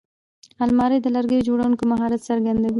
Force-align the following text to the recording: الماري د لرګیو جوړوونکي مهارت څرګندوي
الماري 0.65 0.97
د 1.01 1.07
لرګیو 1.15 1.45
جوړوونکي 1.47 1.85
مهارت 1.91 2.21
څرګندوي 2.29 2.69